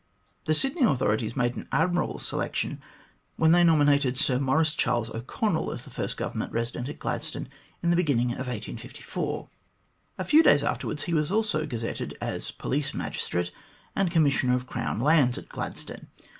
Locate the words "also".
11.31-11.67